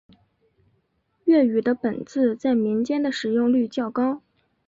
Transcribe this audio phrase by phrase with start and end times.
[1.25, 4.23] 粤语的本字在民间的使用率较高。